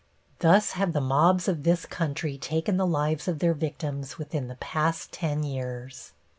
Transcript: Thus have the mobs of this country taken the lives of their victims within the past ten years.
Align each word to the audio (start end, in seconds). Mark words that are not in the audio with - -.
Thus 0.39 0.71
have 0.71 0.93
the 0.93 0.99
mobs 0.99 1.47
of 1.47 1.61
this 1.61 1.85
country 1.85 2.35
taken 2.35 2.77
the 2.77 2.87
lives 2.87 3.27
of 3.27 3.37
their 3.37 3.53
victims 3.53 4.17
within 4.17 4.47
the 4.47 4.55
past 4.55 5.11
ten 5.11 5.43
years. 5.43 6.13